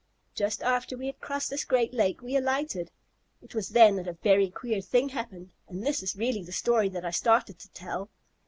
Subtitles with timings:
[0.33, 2.89] Just after we had crossed this great lake we alighted.
[3.43, 6.89] It was then that a very queer thing happened, and this is really the story
[6.89, 8.09] that I started to tell."